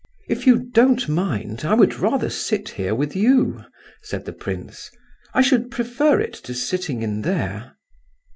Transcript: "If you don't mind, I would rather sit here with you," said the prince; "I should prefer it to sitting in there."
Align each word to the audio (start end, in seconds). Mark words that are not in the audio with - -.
"If 0.27 0.47
you 0.47 0.57
don't 0.57 1.07
mind, 1.07 1.63
I 1.63 1.75
would 1.75 1.99
rather 1.99 2.31
sit 2.31 2.69
here 2.69 2.95
with 2.95 3.15
you," 3.15 3.65
said 4.01 4.25
the 4.25 4.33
prince; 4.33 4.89
"I 5.35 5.41
should 5.43 5.69
prefer 5.69 6.19
it 6.19 6.33
to 6.33 6.55
sitting 6.55 7.03
in 7.03 7.21
there." 7.21 7.75